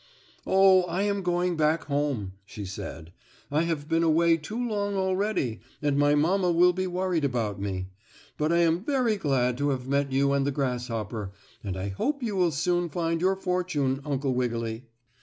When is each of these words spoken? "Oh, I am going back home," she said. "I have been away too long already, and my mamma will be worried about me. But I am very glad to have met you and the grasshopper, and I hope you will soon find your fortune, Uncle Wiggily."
"Oh, 0.47 0.81
I 0.85 1.03
am 1.03 1.21
going 1.21 1.55
back 1.55 1.83
home," 1.83 2.31
she 2.43 2.65
said. 2.65 3.13
"I 3.51 3.61
have 3.65 3.87
been 3.87 4.01
away 4.01 4.35
too 4.35 4.57
long 4.67 4.95
already, 4.95 5.59
and 5.79 5.95
my 5.95 6.15
mamma 6.15 6.51
will 6.51 6.73
be 6.73 6.87
worried 6.87 7.23
about 7.23 7.61
me. 7.61 7.85
But 8.35 8.51
I 8.51 8.61
am 8.63 8.83
very 8.83 9.15
glad 9.17 9.59
to 9.59 9.69
have 9.69 9.87
met 9.87 10.11
you 10.11 10.33
and 10.33 10.43
the 10.43 10.49
grasshopper, 10.49 11.33
and 11.63 11.77
I 11.77 11.89
hope 11.89 12.23
you 12.23 12.35
will 12.35 12.49
soon 12.49 12.89
find 12.89 13.21
your 13.21 13.35
fortune, 13.35 14.01
Uncle 14.03 14.33
Wiggily." 14.33 14.85